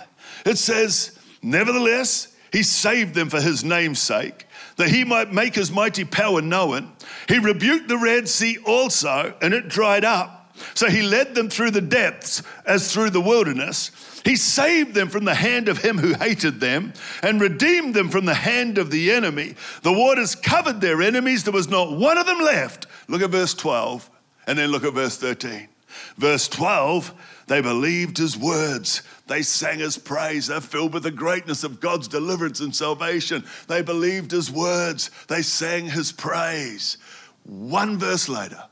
[0.47, 4.47] It says, Nevertheless, he saved them for his name's sake,
[4.79, 6.93] that he might make his mighty power known.
[7.29, 10.55] He rebuked the Red Sea also, and it dried up.
[10.75, 13.91] So he led them through the depths as through the wilderness.
[14.25, 18.25] He saved them from the hand of him who hated them and redeemed them from
[18.25, 19.55] the hand of the enemy.
[19.83, 22.87] The waters covered their enemies, there was not one of them left.
[23.09, 24.11] Look at verse 12
[24.47, 25.69] and then look at verse 13.
[26.17, 27.13] Verse 12,
[27.47, 29.03] they believed his words.
[29.27, 30.47] They sang his praise.
[30.47, 33.45] They're filled with the greatness of God's deliverance and salvation.
[33.67, 35.11] They believed his words.
[35.29, 36.99] They sang his praise.
[37.45, 38.63] One verse later,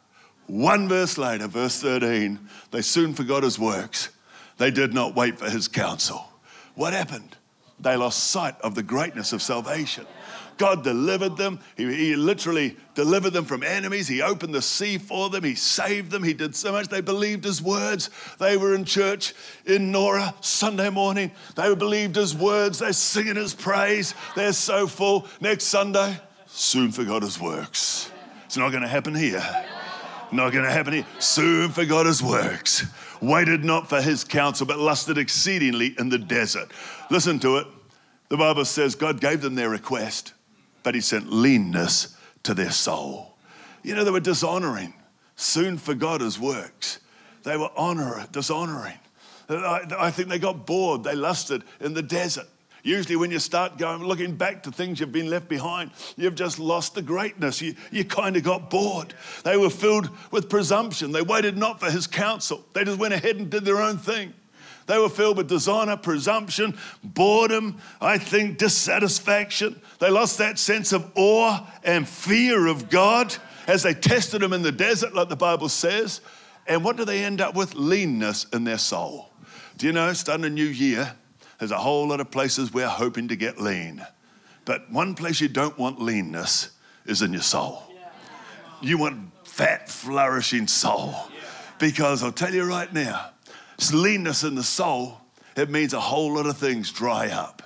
[0.46, 2.38] one verse later, verse 13,
[2.70, 4.10] they soon forgot his works
[4.58, 6.26] they did not wait for his counsel.
[6.74, 7.36] What happened?
[7.78, 10.06] They lost sight of the greatness of salvation.
[10.56, 11.60] God delivered them.
[11.76, 14.08] He, he, literally delivered them from enemies.
[14.08, 15.44] He opened the sea for them.
[15.44, 16.22] He saved them.
[16.22, 16.88] He did so much.
[16.88, 18.10] They believed his words.
[18.38, 21.30] They were in church in Nora Sunday morning.
[21.54, 22.78] They believed his words.
[22.78, 24.14] They're singing his praise.
[24.34, 25.26] They're so full.
[25.40, 28.10] Next Sunday, soon forgot his works.
[28.46, 29.44] It's not going to happen here.
[30.32, 31.06] Not going to happen here.
[31.18, 32.84] Soon forgot his works
[33.20, 36.70] waited not for his counsel, but lusted exceedingly in the desert.
[37.10, 37.66] Listen to it.
[38.28, 40.34] The Bible says God gave them their request,
[40.86, 43.34] but he sent leanness to their soul.
[43.82, 44.94] You know, they were dishonoring,
[45.34, 47.00] soon forgot his works.
[47.42, 48.94] They were honor, dishonoring.
[49.48, 52.46] I think they got bored, they lusted in the desert.
[52.84, 56.60] Usually, when you start going, looking back to things you've been left behind, you've just
[56.60, 57.60] lost the greatness.
[57.60, 59.12] You, you kind of got bored.
[59.42, 61.10] They were filled with presumption.
[61.10, 64.34] They waited not for his counsel, they just went ahead and did their own thing.
[64.86, 69.80] They were filled with dishonor, presumption, boredom, I think dissatisfaction.
[69.98, 73.34] They lost that sense of awe and fear of God
[73.66, 76.20] as they tested him in the desert, like the Bible says.
[76.68, 77.74] And what do they end up with?
[77.74, 79.30] Leanness in their soul.
[79.76, 81.14] Do you know, starting a new year,
[81.58, 84.06] there's a whole lot of places we're hoping to get lean.
[84.64, 86.70] But one place you don't want leanness
[87.06, 87.82] is in your soul.
[88.80, 91.14] You want fat, flourishing soul.
[91.78, 93.30] Because I'll tell you right now,
[93.92, 95.20] leanness in the soul,
[95.56, 97.62] it means a whole lot of things dry up.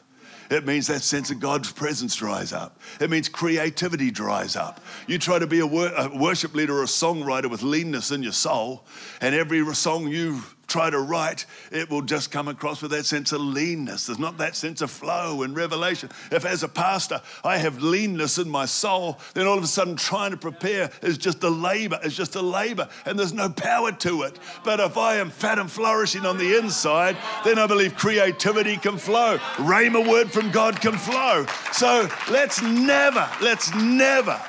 [0.51, 2.81] it means that sense of God's presence dries up.
[3.01, 4.81] It means creativity dries up.
[5.07, 8.23] You try to be a, wor- a worship leader or a songwriter with leanness in
[8.23, 8.85] your soul,
[9.21, 13.33] and every song you try to write, it will just come across with that sense
[13.33, 14.07] of leanness.
[14.07, 16.11] There's not that sense of flow and revelation.
[16.31, 19.97] If, as a pastor, I have leanness in my soul, then all of a sudden
[19.97, 23.93] trying to prepare is just a labor, it's just a labor, and there's no power
[23.93, 24.39] to it.
[24.65, 28.97] But if I am fat and flourishing on the inside, then I believe creativity can
[28.97, 29.39] flow.
[29.57, 31.47] Rhema word from God can flow.
[31.73, 34.41] So let's never, let's never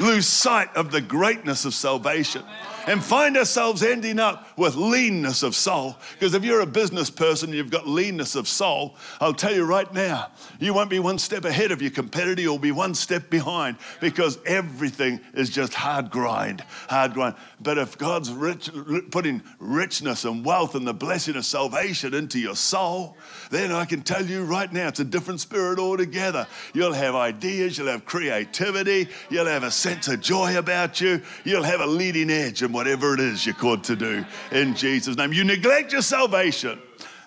[0.00, 2.44] lose sight of the greatness of salvation
[2.88, 5.98] and find ourselves ending up with leanness of soul.
[6.14, 9.92] Because if you're a business person, you've got leanness of soul, I'll tell you right
[9.92, 13.76] now, you won't be one step ahead of your competitor, you'll be one step behind
[14.00, 17.34] because everything is just hard grind, hard grind.
[17.60, 18.70] But if God's rich,
[19.10, 23.18] putting richness and wealth and the blessing of salvation into your soul,
[23.50, 26.46] then I can tell you right now, it's a different spirit altogether.
[26.72, 31.64] You'll have ideas, you'll have creativity, you'll have a sense of joy about you, you'll
[31.64, 35.32] have a leading edge in whatever it is you're called to do in Jesus' name.
[35.32, 36.80] You neglect your salvation.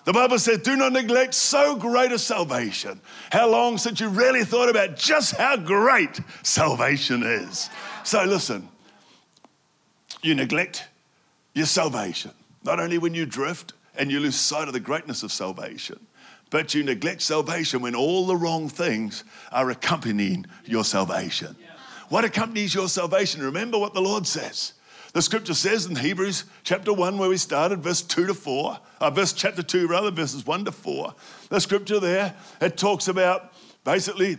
[0.06, 3.02] The Bible says, do not neglect so great a salvation.
[3.30, 7.68] How long since you really thought about just how great salvation is?
[8.02, 8.66] So listen,
[10.22, 10.88] you neglect
[11.52, 12.30] your salvation.
[12.64, 16.00] Not only when you drift and you lose sight of the greatness of salvation,
[16.48, 21.54] but you neglect salvation when all the wrong things are accompanying your salvation.
[22.08, 23.42] What accompanies your salvation?
[23.42, 24.72] Remember what the Lord says.
[25.12, 29.10] The scripture says in Hebrews chapter 1, where we started, verse 2 to 4, uh,
[29.10, 31.14] verse chapter 2, rather, verses 1 to 4.
[31.50, 33.52] The scripture there, it talks about
[33.84, 34.38] basically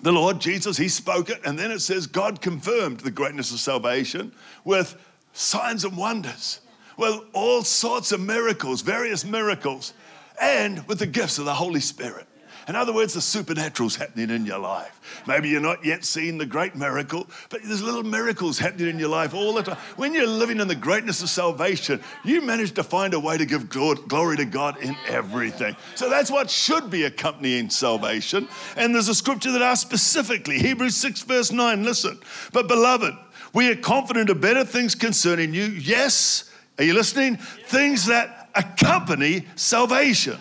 [0.00, 3.58] the Lord Jesus, He spoke it, and then it says God confirmed the greatness of
[3.58, 4.32] salvation
[4.64, 4.94] with
[5.32, 6.60] signs and wonders,
[6.96, 9.94] with all sorts of miracles, various miracles,
[10.40, 12.27] and with the gifts of the Holy Spirit.
[12.68, 15.24] In other words, the supernatural's happening in your life.
[15.26, 19.08] Maybe you're not yet seeing the great miracle, but there's little miracles happening in your
[19.08, 19.78] life all the time.
[19.96, 23.46] When you're living in the greatness of salvation, you manage to find a way to
[23.46, 25.76] give glory to God in everything.
[25.94, 28.48] So that's what should be accompanying salvation.
[28.76, 32.20] And there's a scripture that asks specifically, Hebrews 6, verse 9, listen.
[32.52, 33.14] But beloved,
[33.54, 35.64] we are confident of better things concerning you.
[35.64, 37.36] Yes, are you listening?
[37.36, 40.38] Things that accompany salvation,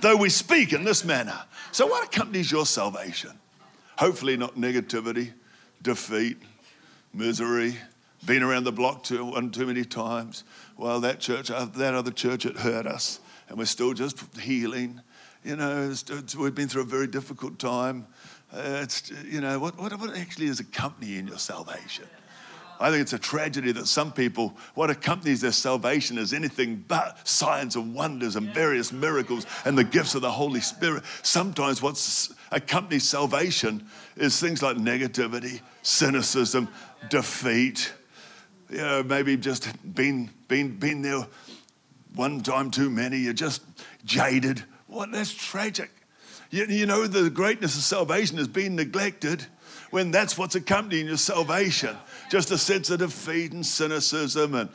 [0.00, 1.38] though we speak in this manner.
[1.76, 3.32] So, what accompanies your salvation?
[3.98, 5.34] Hopefully, not negativity,
[5.82, 6.38] defeat,
[7.12, 7.76] misery,
[8.24, 10.44] been around the block too, one too many times.
[10.78, 15.02] Well, that church, uh, that other church, it hurt us, and we're still just healing.
[15.44, 18.06] You know, it's, it's, we've been through a very difficult time.
[18.50, 22.06] Uh, it's, you know, what, what, what actually is accompanying your salvation?
[22.78, 27.26] I think it's a tragedy that some people, what accompanies their salvation is anything but
[27.26, 31.04] signs and wonders and various miracles and the gifts of the Holy Spirit.
[31.22, 31.96] Sometimes what
[32.52, 33.86] accompanies salvation
[34.16, 36.68] is things like negativity, cynicism,
[37.08, 37.92] defeat.
[38.68, 41.26] You know, maybe just been, been, been there
[42.14, 43.62] one time too many, you're just
[44.04, 44.64] jaded.
[44.86, 45.12] What?
[45.12, 45.90] That's tragic.
[46.50, 49.46] You, you know, the greatness of salvation is being neglected
[49.90, 51.96] when that's what's accompanying your salvation.
[52.28, 54.70] Just a sense of defeat and cynicism and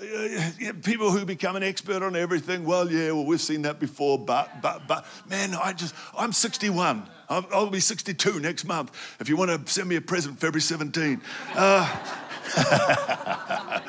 [0.00, 2.64] uh, people who become an expert on everything.
[2.64, 7.08] Well, yeah, well, we've seen that before, but, but, but, man, I just, I'm 61.
[7.28, 8.92] I'll, I'll be 62 next month.
[9.20, 11.20] If you want to send me a present, February 17.
[11.54, 11.96] Uh,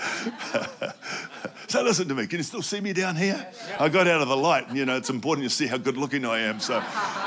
[1.67, 2.27] so listen to me.
[2.27, 3.47] Can you still see me down here?
[3.79, 4.67] I got out of the light.
[4.67, 6.59] And, you know, it's important to see how good looking I am.
[6.59, 6.83] So,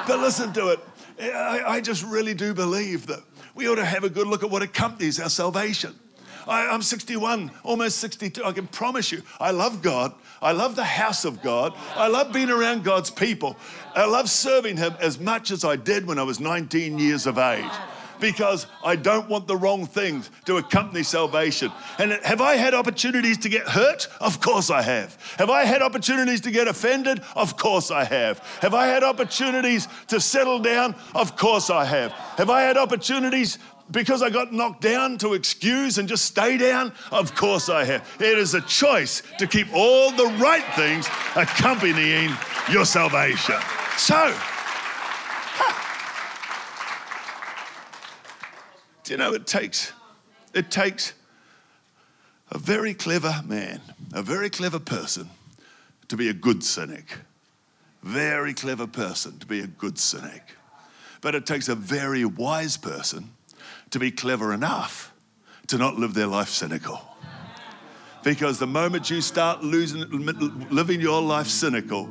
[0.07, 0.81] but listen to it.
[1.21, 3.23] I, I just really do believe that
[3.55, 5.95] we ought to have a good look at what accompanies our salvation.
[6.47, 8.45] I, am 61, almost 62.
[8.45, 10.13] I can promise you, I love God.
[10.41, 11.75] I love the house of God.
[11.95, 13.57] I love being around God's people.
[13.95, 17.39] I love serving Him as much as I did when I was 19 years of
[17.39, 17.71] age
[18.23, 21.73] because I don't want the wrong things to accompany salvation.
[21.99, 24.09] And have I had opportunities to get hurt?
[24.21, 25.19] Of course I have.
[25.39, 27.21] Have I had opportunities to get offended?
[27.35, 28.39] Of course I have.
[28.61, 30.95] Have I had opportunities to settle down?
[31.15, 32.13] Of course I have.
[32.13, 33.59] Have I had opportunities
[33.91, 36.93] because I got knocked down to excuse and just stay down?
[37.11, 38.09] Of course I have.
[38.21, 42.31] It is a choice to keep all the right things accompanying
[42.71, 43.57] your salvation.
[43.97, 44.33] So,
[49.05, 49.93] Do you know it takes
[50.55, 51.15] it takes
[52.51, 53.81] a very clever man,
[54.13, 55.31] a very clever person
[56.09, 57.19] to be a good cynic.
[58.03, 60.43] Very clever person to be a good cynic.
[61.21, 63.31] But it takes a very wise person
[63.91, 65.13] to be clever enough
[65.69, 67.01] to not live their life cynical.
[68.23, 70.09] Because the moment you start losing,
[70.71, 72.09] living your life cynical,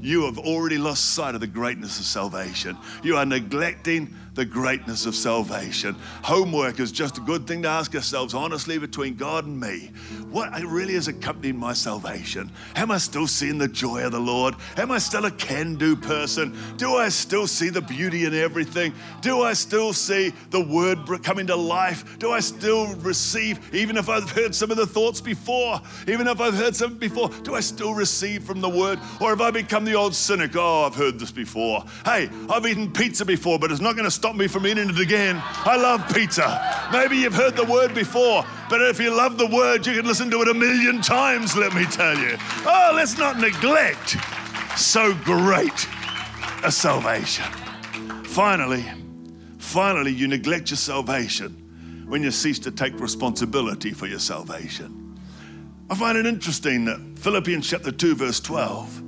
[0.00, 2.76] you have already lost sight of the greatness of salvation.
[3.02, 5.94] You are neglecting the greatness of salvation.
[6.22, 9.90] Homework is just a good thing to ask ourselves honestly between God and me.
[10.30, 12.50] What really has accompanied my salvation?
[12.76, 14.54] Am I still seeing the joy of the Lord?
[14.76, 16.56] Am I still a can do person?
[16.76, 18.94] Do I still see the beauty in everything?
[19.20, 22.18] Do I still see the word coming to life?
[22.18, 26.40] Do I still receive, even if I've heard some of the thoughts before, even if
[26.40, 28.98] I've heard some before, do I still receive from the word?
[29.20, 30.52] Or have I become the old cynic?
[30.54, 31.84] Oh, I've heard this before.
[32.04, 35.00] Hey, I've eaten pizza before, but it's not going to stop me from eating it
[35.00, 35.40] again.
[35.42, 36.60] I love pizza.
[36.92, 40.30] Maybe you've heard the word before, but if you love the word, you can listen
[40.30, 42.36] to it a million times, let me tell you.
[42.66, 44.18] Oh, let's not neglect
[44.76, 45.88] so great
[46.62, 47.46] a salvation.
[48.24, 48.84] Finally,
[49.56, 55.18] finally, you neglect your salvation when you cease to take responsibility for your salvation.
[55.88, 59.02] I find it interesting that Philippians chapter 2, verse 12,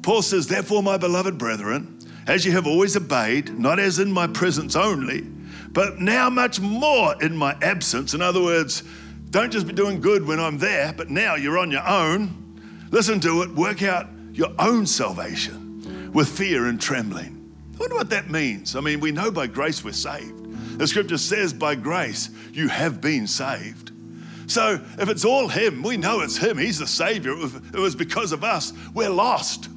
[0.00, 1.97] Paul says, Therefore, my beloved brethren,
[2.28, 5.22] as you have always obeyed, not as in my presence only,
[5.70, 8.14] but now much more in my absence.
[8.14, 8.84] In other words,
[9.30, 12.86] don't just be doing good when I'm there, but now you're on your own.
[12.90, 17.34] Listen to it, work out your own salvation with fear and trembling.
[17.74, 18.76] I wonder what that means.
[18.76, 20.78] I mean, we know by grace we're saved.
[20.78, 23.92] The scripture says, by grace you have been saved.
[24.46, 26.58] So if it's all Him, we know it's Him.
[26.58, 27.32] He's the Savior.
[27.32, 28.72] It was because of us.
[28.94, 29.68] We're lost.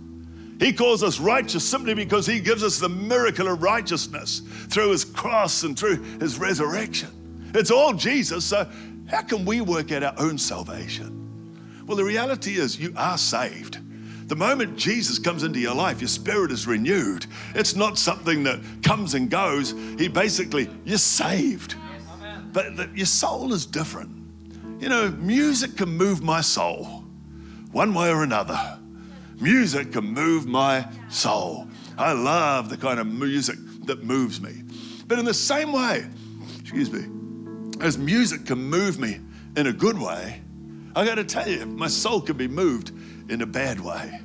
[0.62, 5.03] He calls us righteous simply because He gives us the miracle of righteousness through His
[5.03, 7.09] cross and through His resurrection.
[7.55, 8.70] It's all Jesus, so
[9.09, 11.18] how can we work out our own salvation?
[11.88, 13.80] Well, the reality is you are saved.
[14.30, 17.26] The moment Jesus comes into your life, your spirit is renewed.
[17.55, 19.72] It's not something that comes and goes.
[19.97, 21.76] He basically, you're saved.
[22.53, 24.12] But the, your soul is different.
[24.80, 27.03] You know, music can move my soul
[27.72, 28.78] one way or another.
[29.42, 31.68] Music can move my soul.
[31.98, 34.64] I love the kind of music that moves me.
[35.08, 36.08] But in the same way,
[36.60, 37.06] excuse me,
[37.82, 39.20] as music can move me
[39.58, 40.42] in a good way,
[40.96, 42.92] I got to tell you, my soul can be moved
[43.30, 44.22] in a bad way.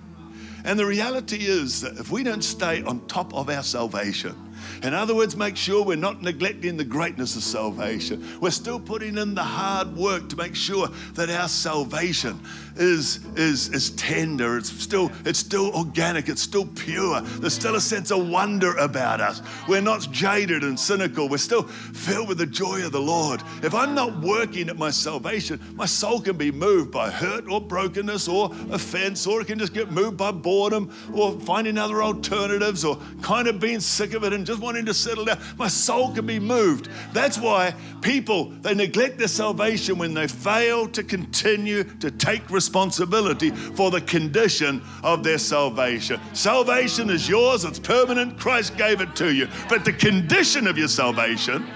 [0.65, 4.46] And the reality is that if we don't stay on top of our salvation,
[4.83, 8.25] in other words, make sure we're not neglecting the greatness of salvation.
[8.41, 12.41] We're still putting in the hard work to make sure that our salvation
[12.77, 14.59] is, is, is tender.
[14.59, 16.29] It's still, it's still organic.
[16.29, 17.21] It's still pure.
[17.21, 19.43] There's still a sense of wonder about us.
[19.69, 21.29] We're not jaded and cynical.
[21.29, 23.43] We're still filled with the joy of the Lord.
[23.63, 27.61] If I'm not working at my salvation, my soul can be moved by hurt or
[27.61, 32.85] brokenness or offense, or it can just get moved by boredom or finding other alternatives
[32.85, 35.39] or kind of being sick of it and just wanting to settle down.
[35.57, 36.89] My soul can be moved.
[37.13, 42.77] That's why people, they neglect their salvation when they fail to continue to take responsibility
[42.77, 46.21] responsibility for the condition of their salvation.
[46.33, 48.39] Salvation is yours, it's permanent.
[48.39, 49.49] Christ gave it to you.
[49.69, 51.67] But the condition of your salvation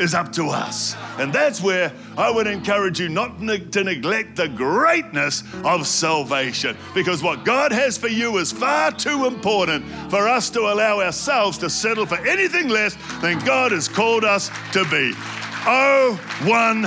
[0.00, 0.96] is up to us.
[1.18, 7.22] And that's where I would encourage you not to neglect the greatness of salvation because
[7.22, 11.68] what God has for you is far too important for us to allow ourselves to
[11.68, 15.12] settle for anything less than God has called us to be.
[15.66, 16.82] Oh, one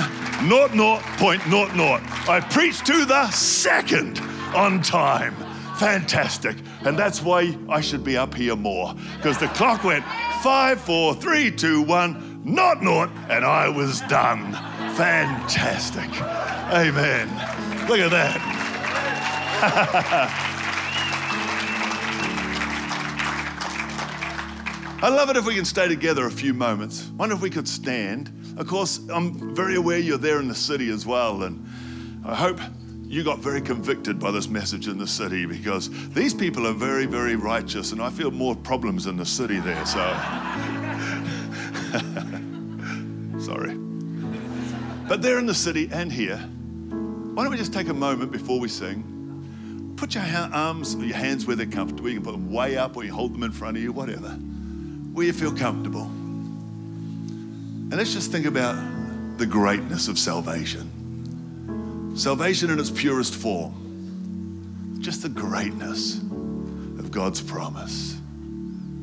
[0.48, 2.02] naught naught point naught naught.
[2.28, 4.18] I preach to the second
[4.54, 5.36] on time.
[5.76, 6.56] Fantastic.
[6.84, 8.94] And that's why I should be up here more.
[9.16, 10.04] Because the clock went
[10.42, 14.52] five, four, three, two, one, not naught, and I was done.
[14.94, 16.10] Fantastic.
[16.70, 17.28] Amen.
[17.88, 18.40] Look at that.
[25.02, 27.10] I love it if we can stay together a few moments.
[27.16, 28.32] Wonder if we could stand.
[28.56, 31.66] Of course, I'm very aware you're there in the city as well, and
[32.24, 32.58] I hope
[33.02, 37.06] you got very convicted by this message in the city because these people are very,
[37.06, 40.00] very righteous, and I feel more problems in the city there, so.
[45.06, 46.38] But they're in the city and here.
[46.38, 49.94] Why don't we just take a moment before we sing?
[49.96, 52.08] Put your arms, or your hands where they're comfortable.
[52.08, 54.30] You can put them way up or you hold them in front of you, whatever.
[54.30, 56.04] Where you feel comfortable.
[56.04, 58.76] And let's just think about
[59.38, 62.14] the greatness of salvation.
[62.16, 64.98] Salvation in its purest form.
[65.00, 68.16] Just the greatness of God's promise.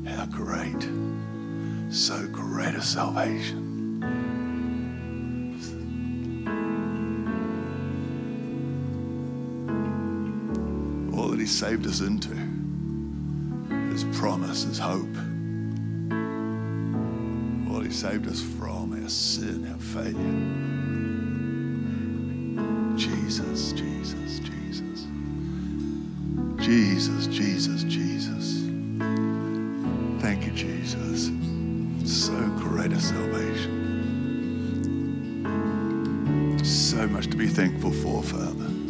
[0.08, 0.82] How great.
[1.94, 3.61] So great a salvation.
[11.42, 12.30] He saved us into
[13.90, 15.10] His promise, His hope
[17.68, 20.14] What He saved us from our sin, our failure.
[22.96, 25.08] Jesus, Jesus, Jesus.
[26.60, 28.60] Jesus, Jesus, Jesus.
[30.22, 31.32] Thank you, Jesus.
[32.06, 33.80] So great a salvation.
[36.64, 38.81] So much to be thankful for, Father.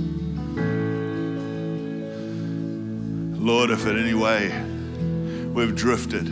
[3.71, 4.49] If in any way
[5.53, 6.29] we've drifted,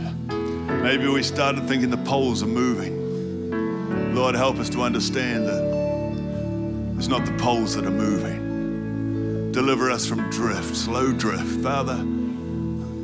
[0.82, 4.14] maybe we started thinking the poles are moving.
[4.14, 9.52] Lord, help us to understand that it's not the poles that are moving.
[9.52, 11.62] Deliver us from drift, slow drift.
[11.62, 11.96] Father,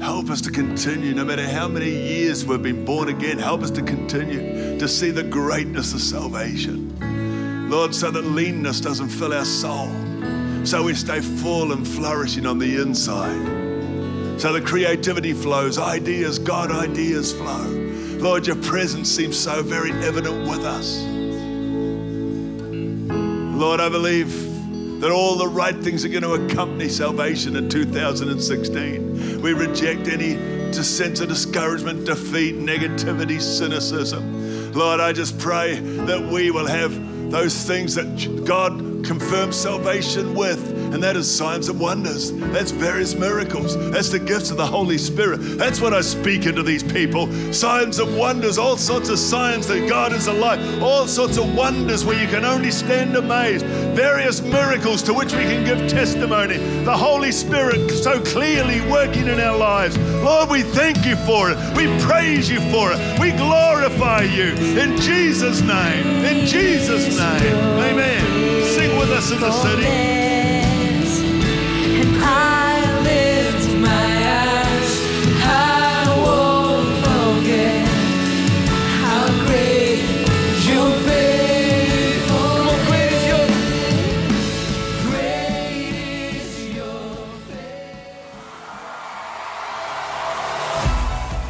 [0.05, 3.71] help us to continue, no matter how many years we've been born again, help us
[3.71, 7.71] to continue to see the greatness of salvation.
[7.71, 9.89] Lord, so that leanness doesn't fill our soul,
[10.65, 13.56] so we stay full and flourishing on the inside.
[14.39, 17.65] So the creativity flows, ideas, God ideas flow.
[18.19, 21.03] Lord, your presence seems so very evident with us.
[23.59, 29.41] Lord, I believe that all the right things are going to accompany salvation in 2016.
[29.41, 30.37] We reject any
[30.73, 34.73] sense of discouragement, defeat, negativity, cynicism.
[34.73, 36.93] Lord, I just pray that we will have
[37.31, 42.33] those things that God confirms salvation with and that is signs and wonders.
[42.33, 43.77] That's various miracles.
[43.91, 45.59] That's the gifts of the Holy Spirit.
[45.59, 47.31] That's what I speak into these people.
[47.53, 52.03] Signs and wonders, all sorts of signs that God is alive, all sorts of wonders
[52.07, 53.67] where you can only stand amazed.
[53.95, 56.57] Various miracles to which we can give testimony.
[56.85, 59.99] The Holy Spirit so clearly working in our lives.
[60.25, 61.59] Lord, we thank you for it.
[61.77, 63.21] We praise you for it.
[63.21, 64.55] We glorify you.
[64.81, 66.07] In Jesus' name.
[66.25, 67.55] In Jesus' name.
[67.85, 68.65] Amen.
[68.65, 70.26] Sing with us in the city.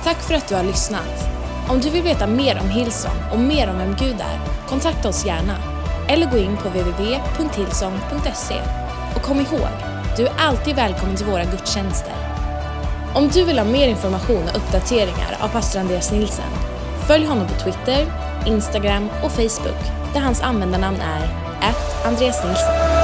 [0.06, 1.28] Tack för att du har lyssnat.
[1.68, 5.26] Om du vill veta mer om Hillsong och mer om vem Gud är, kontakta oss
[5.26, 5.56] gärna.
[6.08, 8.60] Eller gå in på www.hillsong.se.
[9.16, 12.12] Och kom ihåg, du är alltid välkommen till våra gudstjänster.
[13.14, 16.50] Om du vill ha mer information och uppdateringar av pastor Andreas Nilsen,
[17.06, 18.06] följ honom på Twitter,
[18.46, 19.82] Instagram och Facebook
[20.14, 21.28] där hans användarnamn är
[22.08, 22.95] Andreas Nilsen.